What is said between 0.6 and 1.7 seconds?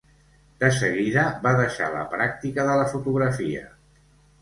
De seguida va